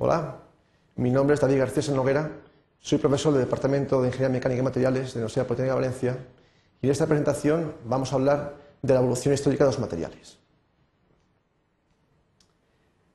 Hola, 0.00 0.36
mi 0.94 1.10
nombre 1.10 1.34
es 1.34 1.40
David 1.40 1.58
García 1.58 1.92
Noguera, 1.92 2.30
soy 2.78 2.98
profesor 2.98 3.32
del 3.32 3.42
Departamento 3.42 4.00
de 4.00 4.06
Ingeniería 4.06 4.32
Mecánica 4.32 4.60
y 4.60 4.62
Materiales 4.62 5.06
de 5.06 5.18
la 5.18 5.24
Universidad 5.24 5.46
Politécnica 5.48 5.74
de 5.74 5.80
Valencia 5.80 6.18
y 6.80 6.86
en 6.86 6.92
esta 6.92 7.08
presentación 7.08 7.74
vamos 7.84 8.12
a 8.12 8.14
hablar 8.14 8.54
de 8.80 8.94
la 8.94 9.00
evolución 9.00 9.34
histórica 9.34 9.64
de 9.64 9.70
los 9.70 9.80
materiales. 9.80 10.38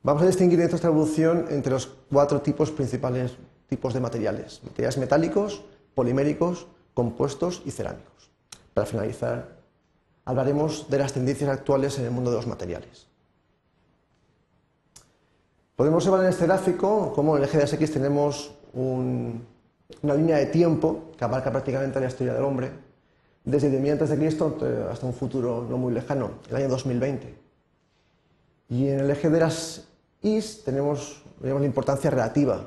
Vamos 0.02 0.24
a 0.24 0.26
distinguir 0.26 0.58
de 0.58 0.66
esta 0.66 0.88
evolución 0.88 1.46
entre 1.48 1.72
los 1.72 1.86
cuatro 1.86 2.42
tipos 2.42 2.70
principales 2.70 3.32
tipos 3.66 3.94
de 3.94 4.00
materiales, 4.00 4.60
materiales 4.62 4.98
metálicos, 4.98 5.64
poliméricos, 5.94 6.66
compuestos 6.92 7.62
y 7.64 7.70
cerámicos. 7.70 8.30
Para 8.74 8.86
finalizar, 8.86 9.56
hablaremos 10.26 10.90
de 10.90 10.98
las 10.98 11.14
tendencias 11.14 11.48
actuales 11.48 11.98
en 11.98 12.04
el 12.04 12.10
mundo 12.10 12.30
de 12.30 12.36
los 12.36 12.46
materiales. 12.46 13.13
Podemos 15.76 16.04
observar 16.04 16.22
en 16.22 16.30
este 16.30 16.46
gráfico 16.46 17.12
cómo 17.12 17.36
en 17.36 17.42
el 17.42 17.48
eje 17.48 17.58
de 17.58 17.64
X 17.64 17.92
tenemos 17.92 18.52
una 18.74 20.14
línea 20.14 20.36
de 20.36 20.46
tiempo 20.46 21.10
que 21.18 21.24
abarca 21.24 21.50
prácticamente 21.50 21.98
la 21.98 22.06
historia 22.06 22.32
del 22.32 22.44
hombre, 22.44 22.70
desde 23.42 23.76
el 23.76 23.90
antes 23.90 24.08
de 24.08 24.16
Cristo 24.16 24.56
hasta 24.88 25.04
un 25.04 25.14
futuro 25.14 25.66
no 25.68 25.76
muy 25.76 25.92
lejano, 25.92 26.30
el 26.48 26.56
año 26.56 26.68
2020. 26.68 27.34
Y 28.68 28.88
en 28.88 29.00
el 29.00 29.10
eje 29.10 29.28
de 29.28 29.40
las 29.40 29.88
Y 30.22 30.40
tenemos 30.64 31.22
la 31.40 31.64
importancia 31.64 32.08
relativa, 32.08 32.58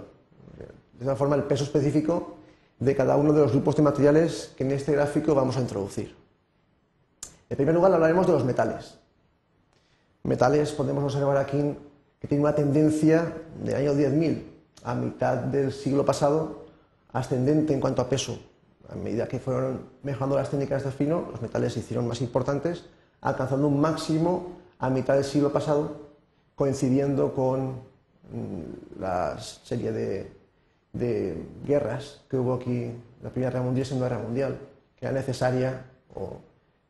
de 0.60 1.00
esta 1.00 1.16
forma 1.16 1.38
el 1.38 1.44
peso 1.44 1.64
específico 1.64 2.36
de 2.78 2.94
cada 2.94 3.16
uno 3.16 3.32
de 3.32 3.40
los 3.40 3.54
grupos 3.54 3.78
de 3.78 3.84
materiales 3.84 4.54
que 4.58 4.66
en 4.66 4.72
este 4.72 4.92
gráfico 4.92 5.34
vamos 5.34 5.56
a 5.56 5.62
introducir. 5.62 6.14
En 7.50 7.56
primer 7.56 7.74
lugar 7.74 7.94
hablaremos 7.94 8.28
de 8.28 8.34
los 8.34 8.44
metales. 8.44 9.00
Metales 10.24 10.74
podemos 10.74 11.06
observar 11.06 11.38
aquí 11.38 11.78
que 12.20 12.28
tiene 12.28 12.44
una 12.44 12.56
tendencia 12.56 13.34
del 13.64 13.76
año 13.76 13.94
10.000 13.94 14.44
a 14.84 14.96
mitad 14.96 15.38
del 15.38 15.72
siglo 15.72 16.06
pasado 16.06 16.66
ascendente 17.14 17.74
en 17.74 17.80
cuanto 17.80 18.02
a 18.02 18.10
peso. 18.10 18.40
A 18.90 18.96
medida 18.96 19.28
que 19.28 19.40
fueron 19.40 19.82
mejorando 20.04 20.38
las 20.38 20.50
técnicas 20.50 20.84
de 20.84 20.92
fino, 20.92 21.28
los 21.32 21.42
metales 21.42 21.74
se 21.74 21.80
hicieron 21.80 22.08
más 22.08 22.22
importantes, 22.22 22.86
alcanzando 23.22 23.68
un 23.68 23.82
máximo 23.82 24.58
a 24.80 24.90
mitad 24.90 25.16
del 25.16 25.24
siglo 25.24 25.52
pasado, 25.52 26.08
coincidiendo 26.56 27.34
con 27.34 27.72
mm, 28.32 29.00
la 29.00 29.38
serie 29.40 29.92
de, 29.92 30.38
guerras 31.66 32.22
que 32.30 32.38
hubo 32.38 32.56
aquí, 32.56 32.92
la 33.22 33.30
Primera 33.30 33.52
Guerra 33.52 33.64
Mundial 33.64 33.78
y 33.78 33.82
la 33.82 33.86
Segunda 33.86 34.10
Guerra 34.10 34.24
Mundial, 34.24 34.58
que 34.96 35.06
era 35.06 35.14
necesaria 35.14 35.86
o 36.16 36.38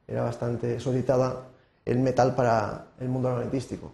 era 0.08 0.24
bastante 0.24 0.80
solicitada 0.80 1.48
el 1.84 2.00
metal 2.00 2.36
para 2.36 2.88
el 3.00 3.10
mundo 3.10 3.30
armamentístico. 3.30 3.92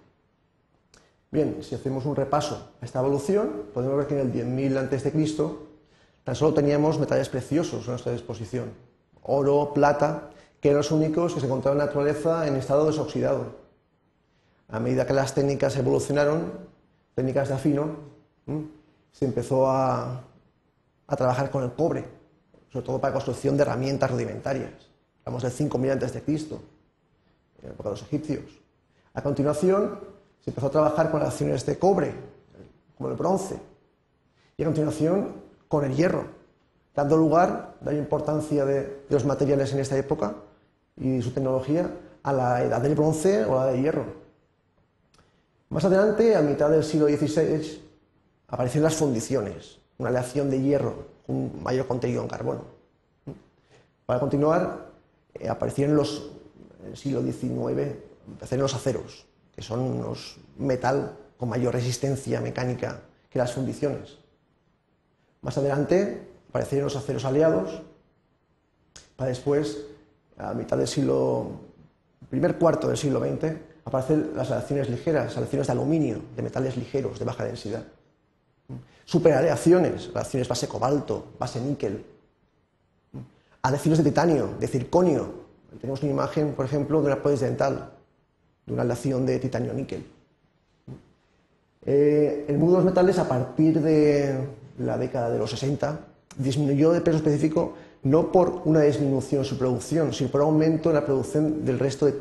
Bien, 1.34 1.64
si 1.64 1.74
hacemos 1.74 2.06
un 2.06 2.16
repaso 2.16 2.74
a 2.80 2.86
esta 2.86 3.00
evolución, 3.00 3.64
podemos 3.74 3.98
ver 3.98 4.06
que 4.06 4.22
en 4.22 4.28
el 4.28 4.32
10.000 4.32 4.78
a.C. 4.78 5.56
tan 6.24 6.36
solo 6.36 6.54
teníamos 6.54 7.00
metales 7.00 7.28
preciosos 7.28 7.88
a 7.88 7.90
nuestra 7.94 8.12
disposición, 8.12 8.72
oro, 9.24 9.74
plata, 9.74 10.30
que 10.62 10.70
eran 10.70 10.78
los 10.78 10.92
únicos 10.92 11.34
que 11.34 11.40
se 11.40 11.48
encontraban 11.48 11.78
en 11.78 11.80
la 11.80 11.86
naturaleza 11.88 12.48
en 12.48 12.56
estado 12.56 12.86
desoxidado. 12.86 13.48
A 14.70 14.80
medida 14.80 15.08
que 15.08 15.14
las 15.14 15.34
técnicas 15.34 15.76
evolucionaron, 15.76 16.52
técnicas 17.16 17.48
de 17.48 17.56
afino, 17.56 17.96
se 19.12 19.26
empezó 19.26 19.72
a, 19.72 20.26
trabajar 21.18 21.50
con 21.50 21.64
el 21.64 21.74
cobre, 21.74 22.06
sobre 22.72 22.86
todo 22.86 23.02
para 23.02 23.12
construcción 23.12 23.58
de 23.58 23.64
herramientas 23.64 24.12
rudimentarias. 24.12 24.70
Hablamos 25.26 25.42
del 25.42 25.52
5.000 25.52 26.06
a.C., 26.06 26.24
en 26.28 26.60
la 27.64 27.70
época 27.70 27.90
de 27.90 27.96
los 27.96 28.04
egipcios. 28.04 28.46
A 29.16 29.24
continuación, 29.24 30.14
se 30.44 30.50
empezó 30.50 30.68
a 30.68 30.72
trabajar 30.72 31.12
con 31.12 31.22
acciones 31.22 31.66
de 31.66 31.78
cobre, 31.78 32.14
como 32.98 33.10
el 33.10 33.16
bronce, 33.16 33.58
y 34.58 34.64
a 34.64 34.66
continuación 34.66 35.36
con 35.68 35.86
el 35.86 35.96
hierro, 35.96 36.26
dando 36.96 37.18
lugar, 37.18 37.76
dando 37.82 38.00
importancia 38.00 38.66
de, 38.66 39.06
los 39.10 39.26
materiales 39.26 39.74
en 39.74 39.80
esta 39.80 39.98
época 39.98 40.36
y 40.98 41.22
su 41.22 41.32
tecnología 41.32 41.90
a 42.24 42.34
la 42.34 42.64
edad 42.64 42.82
del 42.82 42.96
bronce 42.96 43.46
o 43.46 43.56
la 43.56 43.68
del 43.68 43.82
hierro. 43.82 44.06
Más 45.70 45.84
adelante, 45.86 46.36
a 46.36 46.42
mitad 46.42 46.70
del 46.70 46.84
siglo 46.84 47.08
XVI, 47.08 47.82
aparecieron 48.48 48.84
las 48.84 48.96
fundiciones, 48.96 49.80
una 49.98 50.10
aleación 50.10 50.50
de 50.50 50.62
hierro 50.62 51.14
un 51.28 51.62
mayor 51.64 51.88
contenido 51.88 52.22
en 52.22 52.28
carbono. 52.28 52.62
Para 54.06 54.20
continuar, 54.20 54.90
eh, 55.34 55.50
aparecieron 55.50 55.96
los, 55.96 56.32
en 56.82 56.92
el 56.92 56.98
siglo 56.98 57.22
XIX, 57.22 57.96
aparecieron 58.36 58.64
los 58.64 58.74
aceros, 58.74 59.26
que 59.56 59.62
son 59.62 59.80
unos 59.80 60.38
metal 60.58 61.18
con 61.38 61.50
mayor 61.50 61.74
resistencia 61.74 62.42
mecánica 62.42 63.02
que 63.30 63.40
las 63.40 63.54
fundiciones. 63.54 64.18
Más 65.42 65.58
adelante 65.58 66.28
aparecieron 66.50 66.86
los 66.86 66.96
aceros 66.96 67.26
aliados, 67.26 67.82
para 69.16 69.30
después, 69.30 69.86
a 70.38 70.54
mitad 70.54 70.78
del 70.78 70.88
siglo, 70.88 71.52
primer 72.30 72.58
cuarto 72.58 72.88
del 72.88 72.98
siglo 72.98 73.20
XX, 73.20 73.54
aparecen 73.86 74.32
las 74.36 74.50
aleaciones 74.52 74.90
ligeras, 74.90 75.36
aleaciones 75.38 75.68
de 75.68 75.74
aluminio, 75.74 76.22
de 76.36 76.42
metales 76.42 76.78
ligeros, 76.78 77.20
de 77.20 77.26
baja 77.26 77.44
densidad. 77.44 77.84
Superaleaciones, 79.06 80.10
aleaciones 80.10 80.48
base 80.48 80.68
cobalto, 80.68 81.34
base 81.38 81.60
níquel. 81.60 82.06
Aleaciones 83.62 84.00
de 84.00 84.10
titanio, 84.10 84.56
de 84.60 84.68
circonio. 84.68 85.44
Tenemos 85.80 86.02
una 86.02 86.12
imagen, 86.12 86.54
por 86.54 86.66
ejemplo, 86.66 87.02
de 87.02 87.08
una 87.08 87.22
dental 87.24 87.93
de 88.66 88.74
una 88.74 88.84
aleación 88.84 89.26
de 89.26 89.40
titanio-níquel. 89.40 90.06
Eh, 91.86 92.46
el 92.48 92.58
mundo 92.58 92.78
de 92.78 92.84
los 92.84 92.86
metales, 92.86 93.20
a 93.20 93.28
partir 93.28 93.82
de 93.82 94.38
la 94.80 94.98
década 94.98 95.30
de 95.30 95.38
los 95.38 95.50
60, 95.50 96.00
disminuyó 96.38 96.92
de 96.92 97.02
peso 97.02 97.18
específico 97.18 97.74
no 98.04 98.32
por 98.32 98.62
una 98.66 98.82
disminución 98.82 99.42
en 99.42 99.46
su 99.46 99.58
producción, 99.58 100.14
sino 100.14 100.30
por 100.30 100.42
un 100.42 100.48
aumento 100.48 100.90
en 100.90 100.96
la 100.96 101.06
producción 101.06 101.66
del 101.66 101.80
resto 101.80 102.06
de 102.06 102.16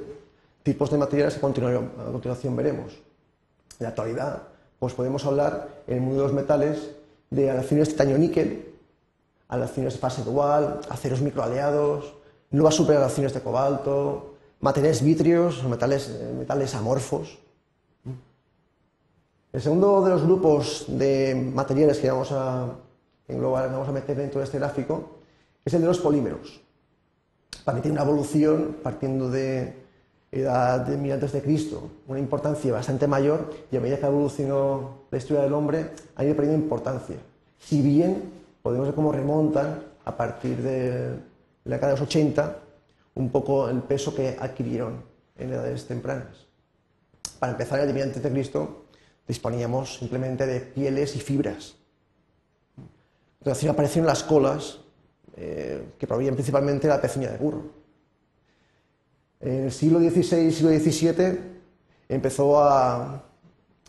tipos 0.63 0.91
de 0.91 0.99
materiales 0.99 1.35
que 1.35 1.39
a 1.39 2.13
continuación 2.13 2.57
veremos. 2.57 2.93
En 2.93 3.85
la 3.85 3.89
actualidad, 3.89 4.43
pues 4.79 4.95
podemos 4.95 5.25
hablar 5.27 5.69
en 5.87 5.97
el 5.97 6.01
mundo 6.01 6.23
de 6.23 6.29
los 6.29 6.35
metales 6.35 6.91
de 7.31 7.51
aleaciones 7.51 7.89
titanio-níquel, 7.89 8.73
aleaciones 9.49 9.95
de 9.95 9.99
fase 9.99 10.23
dual, 10.23 10.81
aceros 10.89 11.21
microaleados, 11.21 12.15
nuevas 12.51 12.75
superaleaciones 12.75 13.35
de 13.35 13.41
cobalto, 13.41 14.32
materiales 14.63 15.03
vítreos, 15.03 15.63
metales, 15.65 16.09
eh, 16.09 16.33
metales 16.39 16.75
amorfos. 16.75 17.39
El 19.53 19.61
segundo 19.61 20.03
de 20.03 20.11
los 20.11 20.23
grupos 20.23 20.87
de 20.89 21.51
materiales 21.53 21.99
que 21.99 22.11
vamos 22.11 22.33
a 22.33 22.69
englobar, 23.29 23.71
vamos 23.71 23.89
a 23.89 23.93
meter 23.93 24.17
dentro 24.17 24.39
de 24.39 24.47
este 24.47 24.59
gráfico, 24.59 25.19
es 25.65 25.75
el 25.75 25.83
de 25.83 25.89
los 25.89 25.99
polímeros. 25.99 26.61
Tiene 27.65 27.91
una 27.91 28.03
evolución 28.03 28.77
partiendo 28.83 29.29
de 29.29 29.75
edad 30.31 30.81
de 30.81 30.97
mil 30.97 31.13
antes 31.13 31.33
de 31.33 31.43
Cristo, 31.43 31.91
una 32.09 32.19
importancia 32.19 32.73
bastante 32.73 33.07
mayor 33.07 33.53
y 33.71 33.77
a 33.77 33.81
medida 33.81 33.99
que 33.99 34.07
evolucionó 34.07 35.03
la 35.11 35.19
historia 35.19 35.43
del 35.43 35.53
hombre 35.53 35.91
ha 36.17 36.25
ido 36.25 36.35
perdiendo 36.35 36.63
importancia. 36.63 37.17
Si 37.59 37.83
bien 37.83 38.33
podemos 38.63 38.87
ver 38.87 38.95
cómo 38.95 39.13
remontan 39.13 39.83
a 40.05 40.17
partir 40.17 40.57
de 40.63 41.11
la 41.65 41.77
década 41.77 41.93
de 41.93 42.01
los 42.01 42.09
80 42.09 42.62
un 43.15 43.31
poco 43.31 43.69
el 43.69 43.83
peso 43.83 44.15
que 44.15 44.37
adquirieron 44.39 45.05
en 45.37 45.53
edades 45.53 45.87
tempranas. 45.87 46.47
Para 47.39 47.53
empezar, 47.53 47.81
el 47.81 48.03
antes 48.03 48.23
de 48.23 48.31
Cristo 48.31 48.87
disponíamos 49.27 49.97
simplemente 49.99 50.47
de 50.47 50.61
pieles 50.61 51.17
y 51.17 51.21
fibras. 51.21 51.75
Entonces 53.41 53.69
aparecieron 53.69 54.07
las 54.07 54.23
colas, 54.23 54.79
eh, 55.37 55.93
que 55.99 56.07
provenían 56.07 56.35
principalmente 56.35 56.87
de 56.87 56.95
la 56.95 57.01
pezuña 57.01 57.31
de 57.31 57.39
burro. 57.39 57.63
En 59.41 59.65
el 59.65 59.73
siglo 59.73 59.99
XVI 59.99 60.47
y 60.47 60.53
siglo 60.53 60.71
XVII 60.71 61.39
empezó 62.09 62.61
a, 62.61 63.25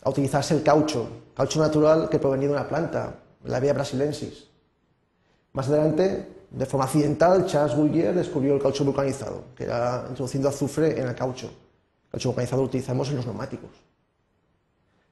utilizarse 0.04 0.54
el 0.54 0.62
caucho, 0.62 1.08
caucho 1.34 1.60
natural 1.60 2.08
que 2.10 2.18
provenía 2.18 2.48
de 2.48 2.54
una 2.54 2.68
planta, 2.68 3.20
la 3.44 3.60
Via 3.60 3.72
brasilensis. 3.72 4.48
Más 5.52 5.68
adelante 5.68 6.26
de 6.56 6.66
forma 6.66 6.84
accidental, 6.84 7.46
Charles 7.46 7.76
Goodyear 7.76 8.14
descubrió 8.14 8.54
el 8.54 8.62
caucho 8.62 8.84
vulcanizado, 8.84 9.44
que 9.56 9.64
era 9.64 10.06
introduciendo 10.08 10.48
azufre 10.48 11.00
en 11.00 11.08
el 11.08 11.14
caucho. 11.14 11.46
El 11.46 12.10
caucho 12.12 12.28
vulcanizado 12.28 12.62
lo 12.62 12.68
utilizamos 12.68 13.08
en 13.10 13.16
los 13.16 13.26
neumáticos. 13.26 13.70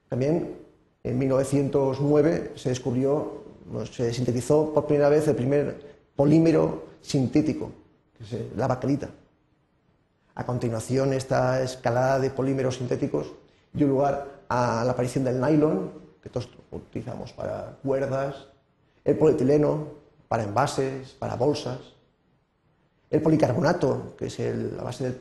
También 0.07 0.55
en 1.03 1.19
1909 1.19 2.53
se 2.55 2.69
descubrió, 2.69 3.43
se 3.91 4.13
sintetizó 4.13 4.73
por 4.73 4.85
primera 4.85 5.09
vez 5.09 5.27
el 5.27 5.35
primer 5.35 5.95
polímero 6.15 6.85
sintético, 7.01 7.71
que 8.17 8.23
es 8.23 8.55
la 8.55 8.67
baquelita. 8.67 9.09
A 10.35 10.45
continuación, 10.45 11.11
esta 11.11 11.61
escalada 11.61 12.19
de 12.19 12.29
polímeros 12.29 12.77
sintéticos 12.77 13.33
dio 13.73 13.87
lugar 13.87 14.43
a 14.47 14.83
la 14.85 14.91
aparición 14.91 15.25
del 15.25 15.41
nylon, 15.41 15.91
que 16.21 16.29
todos 16.29 16.47
utilizamos 16.71 17.33
para 17.33 17.77
cuerdas, 17.83 18.47
el 19.03 19.17
polietileno, 19.17 20.02
para 20.33 20.45
envases, 20.45 21.11
para 21.19 21.35
bolsas. 21.35 21.77
El 23.11 23.21
policarbonato, 23.21 24.15
que 24.17 24.25
es 24.25 24.39
la 24.39 24.81
base 24.81 25.15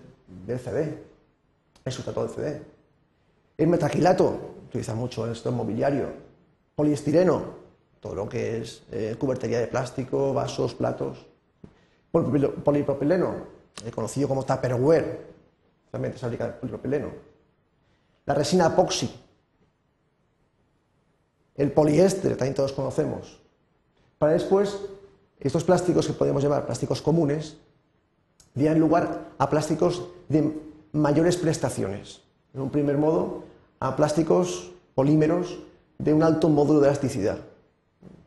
del, 0.46 0.58
CD, 0.58 1.02
el 1.84 1.92
sustrato 1.92 2.22
del 2.22 2.30
CD. 2.30 2.62
El 3.58 3.66
metaquilato, 3.66 4.54
utiliza 4.68 4.94
mucho 4.94 5.24
en 5.24 5.28
el 5.28 5.34
sector 5.34 5.52
mobiliario. 5.52 6.06
poliestireno, 6.74 7.42
todo 8.00 8.14
lo 8.14 8.26
que 8.26 8.62
es 8.62 8.84
eh, 8.90 9.14
cubertería 9.18 9.60
de 9.60 9.66
plástico, 9.66 10.32
vasos, 10.32 10.74
platos. 10.74 11.26
Polipropileno, 12.10 13.34
conocido 13.94 14.28
como 14.28 14.46
Tupperware, 14.46 15.26
también 15.90 16.14
se 16.14 16.20
fabrica 16.20 16.46
de 16.46 16.52
polipropileno. 16.54 17.08
La 18.24 18.32
resina 18.32 18.68
epoxi, 18.68 19.14
el 21.54 21.70
poliéster, 21.70 22.34
también 22.34 22.54
todos 22.54 22.72
conocemos. 22.72 23.42
Para 24.16 24.32
después, 24.34 24.78
estos 25.42 25.64
plásticos 25.64 26.06
que 26.06 26.12
podemos 26.12 26.42
llamar 26.42 26.66
plásticos 26.66 27.02
comunes, 27.02 27.56
dieran 28.54 28.78
lugar 28.78 29.32
a 29.38 29.50
plásticos 29.50 30.08
de 30.28 30.52
mayores 30.92 31.36
prestaciones. 31.36 32.22
En 32.54 32.60
un 32.60 32.70
primer 32.70 32.96
modo, 32.98 33.44
a 33.80 33.96
plásticos 33.96 34.72
polímeros 34.94 35.58
de 35.98 36.14
un 36.14 36.22
alto 36.22 36.48
módulo 36.48 36.80
de 36.80 36.88
elasticidad, 36.88 37.38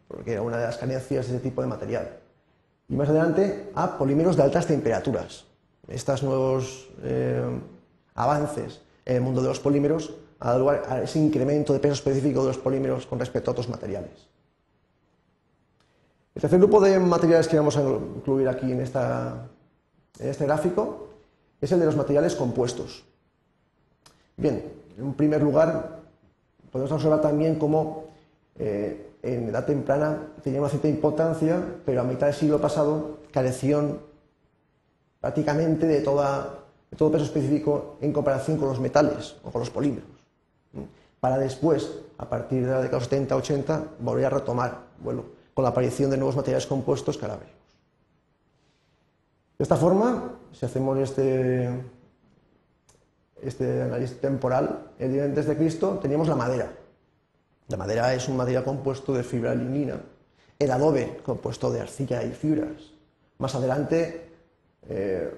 porque 0.07 0.33
era 0.33 0.41
una 0.41 0.57
de 0.57 0.65
las 0.65 0.77
carencias 0.77 1.27
de 1.27 1.35
ese 1.35 1.43
tipo 1.43 1.61
de 1.61 1.67
material. 1.67 2.19
Y 2.89 2.95
más 2.95 3.09
adelante, 3.09 3.71
a 3.75 3.97
polímeros 3.97 4.35
de 4.35 4.43
altas 4.43 4.67
temperaturas. 4.67 5.45
Estos 5.87 6.23
nuevos 6.23 6.89
eh, 7.03 7.43
avances 8.15 8.81
en 9.05 9.17
el 9.17 9.21
mundo 9.21 9.41
de 9.41 9.47
los 9.47 9.59
polímeros 9.59 10.13
han 10.39 10.47
dado 10.49 10.59
lugar 10.59 10.83
a 10.89 11.01
ese 11.01 11.19
incremento 11.19 11.73
de 11.73 11.79
peso 11.79 11.93
específico 11.93 12.41
de 12.41 12.47
los 12.47 12.57
polímeros 12.57 13.05
con 13.05 13.19
respecto 13.19 13.51
a 13.51 13.53
otros 13.53 13.69
materiales. 13.69 14.27
El 16.35 16.41
tercer 16.41 16.59
grupo 16.59 16.81
de 16.81 16.99
materiales 16.99 17.47
que 17.47 17.55
vamos 17.55 17.77
a 17.77 17.81
incluir 17.81 18.49
aquí 18.49 18.69
en, 18.69 18.81
este 18.81 20.45
gráfico 20.45 21.07
es 21.61 21.71
el 21.71 21.79
de 21.79 21.85
los 21.85 21.95
materiales 21.95 22.35
compuestos. 22.35 23.05
Bien, 24.35 24.61
en 24.97 25.13
primer 25.13 25.41
lugar, 25.41 26.01
podemos 26.73 26.91
observar 26.91 27.21
también 27.21 27.55
cómo 27.55 28.07
eh, 28.59 29.11
en 29.23 29.47
edad 29.47 29.65
temprana 29.65 30.27
tenían 30.43 30.61
una 30.61 30.69
cierta 30.69 30.89
importancia, 30.89 31.63
pero 31.85 32.01
a 32.01 32.03
mitad 32.03 32.27
del 32.27 32.35
siglo 32.35 32.59
pasado 32.59 33.19
carecían 33.31 33.97
prácticamente 35.21 35.87
de, 35.87 35.99
de 35.99 36.01
todo 36.01 37.11
peso 37.11 37.23
específico 37.23 37.95
en 38.01 38.11
comparación 38.11 38.57
con 38.57 38.67
los 38.67 38.81
metales 38.81 39.37
o 39.41 39.51
con 39.51 39.61
los 39.61 39.69
polímeros. 39.69 40.09
Para 41.21 41.37
después, 41.37 42.01
a 42.17 42.27
partir 42.27 42.65
de 42.65 42.71
la 42.71 42.81
década 42.81 42.99
de 42.99 43.19
los 43.19 43.29
70-80, 43.29 43.83
volver 44.01 44.25
a 44.25 44.29
retomar 44.31 44.79
vuelo 44.99 45.44
con 45.55 45.63
la 45.63 45.69
aparición 45.69 46.11
de 46.11 46.17
nuevos 46.17 46.35
materiales 46.35 46.67
compuestos 46.67 47.17
veremos. 47.17 47.47
De 49.57 49.63
esta 49.63 49.77
forma, 49.77 50.33
si 50.51 50.65
hacemos 50.65 50.99
este, 50.99 51.69
este 53.41 53.83
análisis 53.83 54.19
temporal, 54.19 54.91
el 54.99 55.13
día 55.13 55.23
antes 55.23 55.47
de 55.47 55.55
Cristo 55.55 55.97
teníamos 56.01 56.27
la 56.27 56.35
madera. 56.35 56.73
La 57.69 57.77
madera 57.77 58.13
es 58.13 58.27
un 58.27 58.35
material 58.35 58.65
compuesto 58.65 59.13
de 59.13 59.23
fibra 59.23 59.55
lignina, 59.55 60.01
el 60.59 60.71
adobe 60.71 61.21
compuesto 61.23 61.71
de 61.71 61.79
arcilla 61.79 62.21
y 62.23 62.31
fibras. 62.31 62.91
Más 63.37 63.55
adelante 63.55 64.29
eh, 64.89 65.33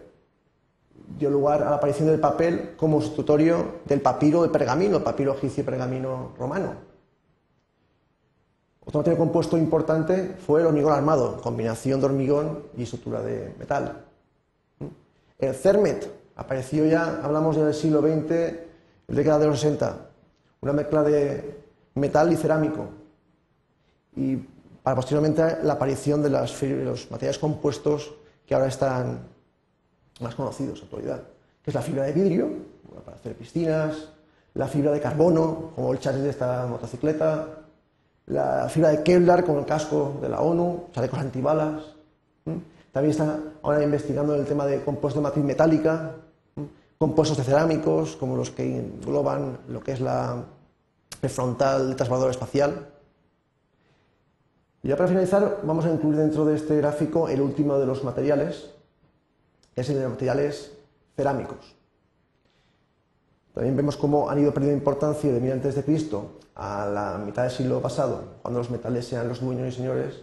dio 1.16 1.30
lugar 1.30 1.62
a 1.62 1.70
la 1.70 1.76
aparición 1.76 2.08
del 2.08 2.20
papel 2.20 2.74
como 2.76 3.02
sustitutorio 3.02 3.82
del 3.86 4.02
papiro 4.02 4.42
de 4.42 4.50
pergamino, 4.50 5.04
papiro 5.04 5.36
egipcio 5.36 5.62
y 5.62 5.66
pergamino 5.66 6.34
romano. 6.40 6.87
Otro 8.88 9.02
material 9.02 9.18
compuesto 9.18 9.58
importante 9.58 10.38
fue 10.46 10.62
el 10.62 10.68
hormigón 10.68 10.94
armado, 10.94 11.42
combinación 11.42 12.00
de 12.00 12.06
hormigón 12.06 12.64
y 12.78 12.84
estructura 12.84 13.22
de 13.22 13.54
metal. 13.60 14.06
El 15.38 15.54
CERMET 15.54 16.10
apareció 16.38 16.86
ya, 16.86 17.20
hablamos 17.22 17.58
del 17.58 17.74
siglo 17.74 18.00
XX, 18.00 18.56
década 19.10 19.40
de 19.40 19.48
los 19.48 19.60
60, 19.60 20.08
una 20.62 20.72
mezcla 20.72 21.04
de 21.04 21.58
metal 21.96 22.32
y 22.32 22.38
cerámico. 22.38 22.88
Y 24.16 24.38
para 24.82 24.96
posteriormente 24.96 25.58
la 25.64 25.74
aparición 25.74 26.24
de 26.24 26.30
los 26.30 27.12
materiales 27.12 27.40
compuestos 27.40 28.14
que 28.46 28.56
ahora 28.56 28.68
están 28.68 29.20
más 30.22 30.34
conocidos 30.34 30.76
en 30.76 30.80
la 30.80 30.86
actualidad, 30.86 31.24
que 31.62 31.72
es 31.72 31.76
la 31.76 31.82
fibra 31.82 32.04
de 32.04 32.14
vidrio, 32.14 32.50
para 33.04 33.18
hacer 33.18 33.36
piscinas, 33.36 34.14
la 34.54 34.70
fibra 34.70 34.94
de 34.94 35.02
carbono, 35.02 35.74
como 35.76 35.92
el 35.92 36.00
chasis 36.00 36.24
de 36.24 36.30
esta 36.30 36.66
motocicleta, 36.68 37.67
la 38.28 38.68
fibra 38.70 38.90
de 38.90 39.04
Kevlar 39.04 39.44
con 39.44 39.58
el 39.58 39.66
casco 39.66 40.18
de 40.22 40.30
la 40.30 40.42
ONU, 40.42 40.88
chalecos 40.92 41.20
antibalas. 41.20 41.96
También 42.92 43.12
están 43.12 43.54
ahora 43.62 43.84
investigando 43.84 44.36
el 44.36 44.46
tema 44.46 44.66
de 44.66 44.84
compuestos 44.84 45.22
de 45.22 45.24
matriz 45.24 45.46
metálica, 45.46 46.16
compuestos 46.98 47.38
de 47.38 47.44
cerámicos, 47.44 48.16
como 48.18 48.36
los 48.36 48.52
que 48.52 48.80
engloban 48.80 49.60
lo 49.70 49.82
que 49.82 49.94
es 49.94 50.02
la, 50.02 50.44
el 51.22 51.30
frontal 51.30 51.88
del 51.88 51.96
transbordador 51.96 52.32
espacial. 52.32 52.90
Y 54.84 54.90
ya 54.90 54.98
para 54.98 55.08
finalizar, 55.08 55.62
vamos 55.64 55.86
a 55.86 55.92
incluir 55.92 56.18
dentro 56.18 56.46
de 56.46 56.56
este 56.56 56.78
gráfico 56.78 57.30
el 57.30 57.42
último 57.42 57.78
de 57.80 57.86
los 57.86 58.04
materiales, 58.04 58.72
que 59.74 59.82
es 59.82 59.90
el 59.90 60.00
de 60.00 60.08
materiales 60.08 60.74
cerámicos. 61.16 61.77
También 63.58 63.76
vemos 63.76 63.98
cómo 63.98 64.30
han 64.30 64.38
ido 64.38 64.54
perdiendo 64.54 64.78
importancia 64.78 65.34
de 65.34 65.40
mil 65.40 65.52
antes 65.52 65.74
de 65.74 65.84
Cristo 65.84 66.38
a 66.54 66.86
la 66.86 67.18
mitad 67.18 67.42
del 67.42 67.52
siglo 67.52 67.82
pasado, 67.82 68.38
cuando 68.44 68.60
los 68.60 68.70
metales 68.70 69.12
eran 69.12 69.28
los 69.28 69.42
dueños 69.42 69.74
y 69.74 69.76
señores, 69.76 70.22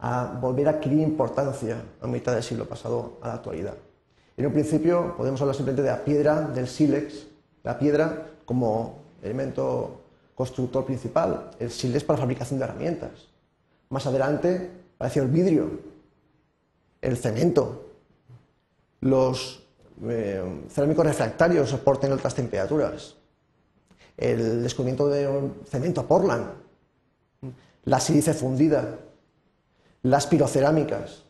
a 0.00 0.36
volver 0.40 0.66
a 0.66 0.70
adquirir 0.72 0.98
importancia 0.98 1.80
a 2.02 2.06
mitad 2.08 2.34
del 2.34 2.42
siglo 2.42 2.64
pasado 2.64 3.18
a 3.22 3.28
la 3.28 3.34
actualidad. 3.34 3.76
En 4.36 4.46
un 4.46 4.52
principio 4.52 5.14
podemos 5.16 5.40
hablar 5.40 5.54
simplemente 5.54 5.82
de 5.82 5.96
la 5.96 6.04
piedra, 6.04 6.40
del 6.40 6.66
sílex, 6.66 7.28
la 7.62 7.78
piedra 7.78 8.26
como 8.44 9.04
elemento 9.22 10.00
constructor 10.34 10.84
principal, 10.84 11.52
el 11.60 11.70
sílex 11.70 12.02
para 12.02 12.18
fabricación 12.18 12.58
de 12.58 12.64
herramientas. 12.64 13.28
Más 13.88 14.04
adelante 14.04 14.68
apareció 14.96 15.22
el 15.22 15.28
vidrio, 15.28 15.70
el 17.00 17.16
cemento, 17.18 17.84
los 19.00 19.63
eh, 20.02 20.64
cerámicos 20.68 21.06
refractarios 21.06 21.70
soporten 21.70 22.12
altas 22.12 22.34
temperaturas, 22.34 23.16
el 24.16 24.62
descubrimiento 24.62 25.08
de 25.08 25.50
cemento 25.66 26.06
Portland, 26.06 26.46
la 27.84 28.00
sílice 28.00 28.34
fundida, 28.34 28.98
las 30.02 30.26
pirocerámicas, 30.26 31.22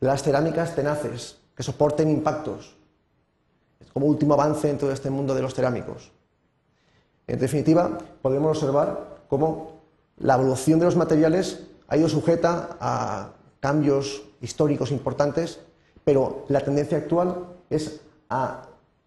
las 0.00 0.22
cerámicas 0.22 0.74
tenaces 0.74 1.38
que 1.54 1.62
soporten 1.62 2.10
impactos, 2.10 2.76
como 3.92 4.06
último 4.06 4.34
avance 4.34 4.70
en 4.70 4.78
todo 4.78 4.92
este 4.92 5.10
mundo 5.10 5.34
de 5.34 5.42
los 5.42 5.54
cerámicos. 5.54 6.12
En 7.26 7.38
definitiva, 7.38 7.98
podemos 8.22 8.56
observar 8.56 9.18
cómo 9.28 9.80
la 10.18 10.34
evolución 10.34 10.78
de 10.78 10.86
los 10.86 10.96
materiales 10.96 11.64
ha 11.88 11.96
ido 11.96 12.08
sujeta 12.08 12.76
a 12.80 13.32
cambios 13.60 14.22
históricos 14.40 14.90
importantes, 14.90 15.60
pero 16.08 16.46
la 16.48 16.62
tendencia 16.62 16.96
actual 16.96 17.44
es 17.68 18.00
a, 18.30 18.62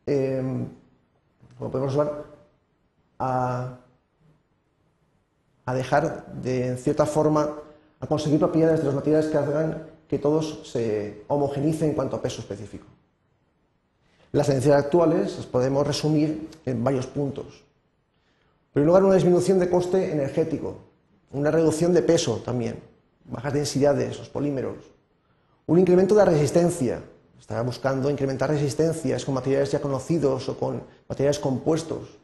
em, 0.05 0.67
podemos 1.57 1.97
a 3.17 3.79
dejar 5.73 6.27
de, 6.27 6.67
en 6.67 6.77
cierta 6.77 7.07
forma, 7.07 7.57
a 7.99 8.05
conseguir 8.05 8.37
propiedades 8.37 8.81
de 8.81 8.85
los 8.85 8.93
materiales 8.93 9.25
que 9.31 9.37
hagan 9.39 9.87
que 10.07 10.19
todos 10.19 10.69
se 10.71 11.23
homogenicen 11.27 11.89
en 11.89 11.95
cuanto 11.95 12.17
a 12.17 12.21
peso 12.21 12.41
específico. 12.41 12.85
Las 14.31 14.45
tendencias 14.45 14.77
actuales 14.77 15.37
las 15.37 15.47
podemos 15.47 15.87
resumir 15.87 16.49
en 16.67 16.83
varios 16.83 17.07
puntos. 17.07 17.63
En 18.67 18.73
primer 18.73 18.85
lugar, 18.89 19.03
una 19.05 19.15
disminución 19.15 19.57
de 19.57 19.71
coste 19.71 20.11
energético, 20.11 20.75
una 21.31 21.49
reducción 21.49 21.95
de 21.95 22.03
peso 22.03 22.43
también, 22.45 22.79
bajas 23.25 23.53
densidades, 23.53 24.19
los 24.19 24.29
polímeros, 24.29 25.00
un 25.67 25.79
incremento 25.79 26.15
de 26.15 26.25
resistencia, 26.25 27.01
estará 27.39 27.61
buscando 27.61 28.09
incrementar 28.09 28.49
resistencias 28.49 29.25
con 29.25 29.33
materiales 29.33 29.71
ya 29.71 29.81
conocidos 29.81 30.47
o 30.49 30.57
con 30.57 30.83
materiales 31.07 31.39
compuestos, 31.39 32.21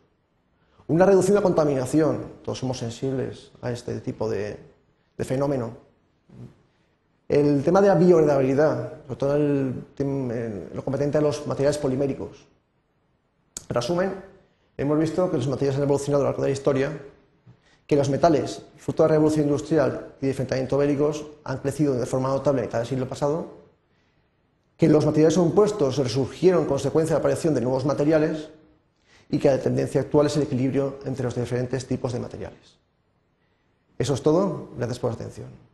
una 0.87 1.05
reducción 1.05 1.35
de 1.35 1.41
la 1.41 1.43
contaminación, 1.43 2.23
todos 2.43 2.59
somos 2.59 2.77
sensibles 2.77 3.51
a 3.61 3.71
este 3.71 3.99
tipo 3.99 4.29
de, 4.29 4.57
fenómeno. 5.17 5.71
El 7.27 7.61
tema 7.61 7.81
de 7.81 7.89
la 7.89 7.95
biodegradabilidad, 7.95 8.93
sobre 9.03 9.15
todo 9.17 9.37
lo 9.37 10.83
competente 10.85 11.17
a 11.17 11.21
los 11.21 11.45
materiales 11.45 11.77
poliméricos. 11.77 12.47
En 13.67 13.75
resumen, 13.75 14.13
hemos 14.77 14.97
visto 14.97 15.29
que 15.29 15.35
los 15.35 15.49
materiales 15.49 15.75
han 15.75 15.83
evolucionado 15.83 16.23
a 16.23 16.25
lo 16.25 16.29
largo 16.29 16.43
de 16.43 16.49
la 16.49 16.53
historia, 16.53 17.01
que 17.87 17.95
los 17.95 18.09
metales, 18.09 18.61
fruto 18.77 19.03
de 19.03 19.09
la 19.09 19.15
revolución 19.15 19.45
industrial 19.45 20.13
y 20.21 20.25
de 20.25 20.31
enfrentamientos 20.31 20.77
bélicos, 20.77 21.25
han 21.45 21.57
crecido 21.59 21.95
de 21.95 22.05
forma 22.05 22.29
notable 22.29 22.61
en 22.61 22.67
mitad 22.67 22.79
del 22.79 22.87
siglo 22.87 23.07
pasado, 23.07 23.47
que 24.75 24.89
los 24.89 25.05
materiales 25.05 25.37
compuestos 25.37 25.97
resurgieron 25.97 26.63
en 26.63 26.67
consecuencia 26.67 27.15
de 27.15 27.19
la 27.19 27.25
aparición 27.25 27.55
de 27.55 27.61
nuevos 27.61 27.85
materiales 27.85 28.49
y 29.29 29.39
que 29.39 29.47
la 29.47 29.59
tendencia 29.59 30.01
actual 30.01 30.27
es 30.27 30.35
el 30.37 30.43
equilibrio 30.43 30.99
entre 31.05 31.23
los 31.23 31.35
diferentes 31.35 31.87
tipos 31.87 32.13
de 32.13 32.19
materiales. 32.19 32.77
Eso 33.97 34.13
es 34.13 34.21
todo. 34.21 34.69
Gracias 34.77 34.99
por 34.99 35.11
la 35.11 35.15
atención. 35.15 35.66